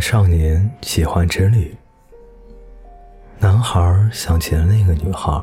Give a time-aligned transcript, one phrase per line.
[0.00, 1.76] 少年喜欢之旅。
[3.38, 5.42] 男孩想起了那个女孩，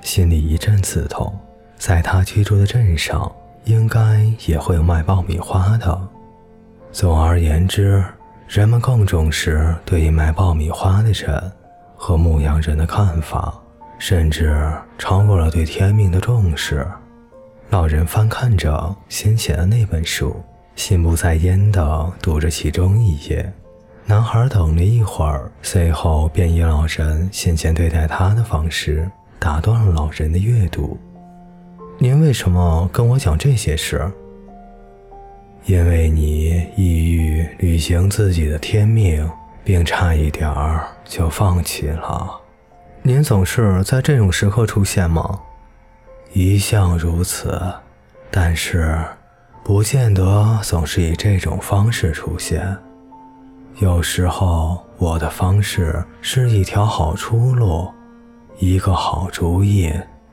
[0.00, 1.32] 心里一阵刺痛。
[1.76, 3.30] 在他居住的镇上，
[3.64, 6.08] 应该也会有卖爆米花的。
[6.90, 8.02] 总而言之，
[8.48, 11.52] 人们更重视对于卖爆米花的人
[11.94, 13.52] 和牧羊人的看法，
[13.98, 16.86] 甚至超过了对天命的重视。
[17.68, 20.34] 老人翻看着先前的那本书，
[20.76, 23.52] 心不在焉地读着其中一页。
[24.08, 30.96] 男孩等了一会儿，随后便以老人先前对待他的方式打断了老人的阅读。
[31.98, 34.08] 您为什么跟我讲这些事？
[35.64, 39.28] 因为你意欲履行自己的天命，
[39.64, 42.30] 并差一点儿就放弃了。
[43.02, 45.40] 您总是在这种时刻出现吗？
[46.32, 47.60] 一向如此，
[48.30, 49.02] 但是
[49.64, 52.76] 不见得总是以这种方式出现。
[53.78, 57.86] 有时候，我的方式是一条好出路，
[58.58, 59.90] 一个好主意；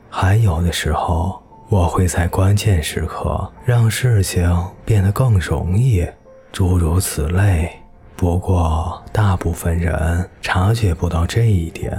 [0.08, 4.50] 还有的时候，我会在关键时刻让事情
[4.86, 6.06] 变得更容易，
[6.52, 7.70] 诸如此类。
[8.16, 11.94] 不过，大部分人察觉不到这一点。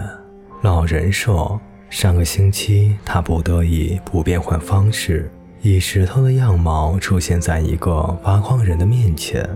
[0.64, 9.48] 老人说，上个星期他不得已不变换方式，以石头的样貌出现在一个挖矿人的面前。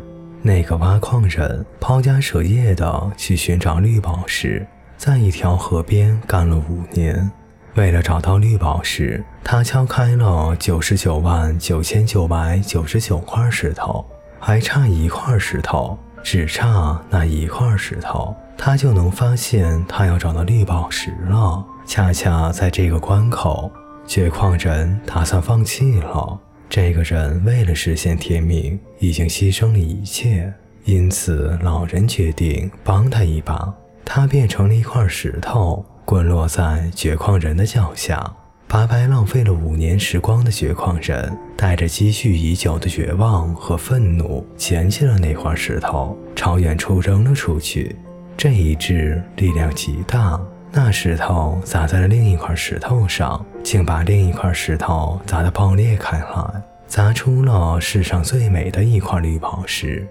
[0.41, 4.65] 那个挖矿人抛家舍业地去寻找绿宝石，
[4.97, 7.29] 在一条河边干了五年。
[7.75, 14.05] 为了找到绿宝石，他敲开了九十九万九千九百九十九块石头，
[14.39, 21.63] 还差一块石头，只差那一块石头，他就能发现他要找到绿宝石了。
[21.85, 23.71] 恰恰在这个关口，
[24.05, 26.39] 掘矿人打算放弃了。
[26.69, 30.53] 这个人为了实现天命，已经牺牲了一切，
[30.85, 33.73] 因此老人决定帮他一把。
[34.05, 38.23] 他变成了一块石头，滚落在掘矿人的脚下。
[38.67, 47.95] 白白浪费了五年时光的掘矿人，带着积蓄已久的绝望和愤怒，捡起了那块石头，朝远处扔了出去。
[48.37, 50.39] 这一掷力量极大，
[50.71, 53.45] 那石头砸在了另一块石头上。
[53.61, 60.07] 竟把另一块石头砸得爆裂开来，砸出了世上最美的一块绿宝石。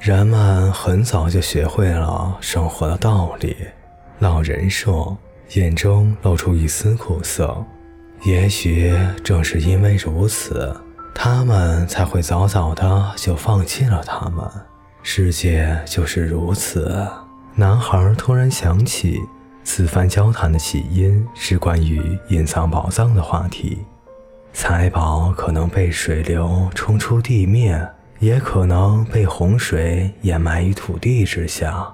[0.00, 3.56] 人们很早就学会了生活的道理。
[4.18, 5.16] 老人说，
[5.54, 7.56] 眼中露出一丝苦涩。
[8.24, 10.76] 也许正是因为如此，
[11.14, 14.44] 他们才会早早的就放弃了他们。
[15.02, 17.08] 世界就是如此。
[17.54, 19.20] 男孩突然想起。
[19.64, 23.78] 此番交谈的起因是关于隐藏宝藏的话题。
[24.52, 31.88] 财宝可能被水流冲出地面，也可能被洪水掩埋于土地之下。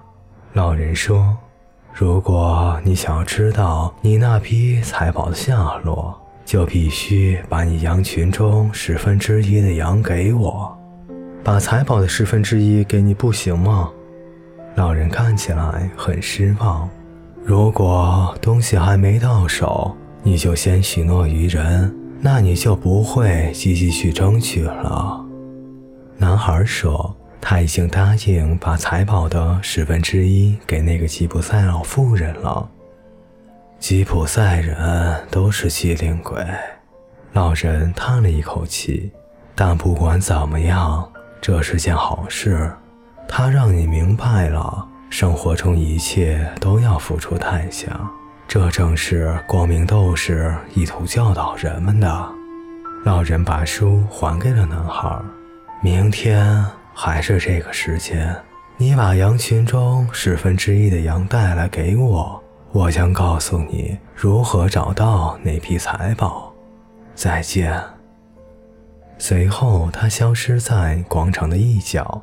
[0.54, 1.36] 老人说
[1.94, 10.76] ：“如果你想要知道你那批财宝的下落，就必须把你羊群中十分之一的羊给我。
[11.44, 13.90] 把财宝的十分之一给你不行吗？”
[14.74, 16.88] 老人看起来很失望。
[17.48, 25.24] 如果东西还没到手，你就先许诺于人，那你就不会积极去争取了。
[26.18, 32.68] 男孩说：“他已经答应把财宝的十分之一给那个吉普赛老妇人了。”
[33.80, 36.44] 吉普赛人都是机灵鬼。
[37.32, 39.10] 老人叹了一口气，
[39.54, 41.10] 但不管怎么样，
[41.40, 42.70] 这是件好事，
[43.26, 44.86] 他让你明白了。
[45.10, 47.88] 生活中一切都要付出代价，
[48.46, 52.28] 这正是光明斗士意图教导人们的。
[53.04, 55.20] 老人把书还给了男孩。
[55.80, 58.36] 明天还是这个时间，
[58.76, 62.42] 你把羊群中十分之一的羊带来给我，
[62.72, 66.52] 我将告诉你如何找到那批财宝。
[67.14, 67.80] 再见。
[69.18, 72.22] 随后，他消失在广场的一角。